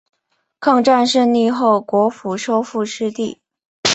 [0.59, 3.39] 抗战胜利后国府收复失地。